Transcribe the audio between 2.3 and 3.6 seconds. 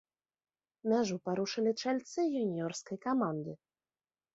юніёрскай каманды.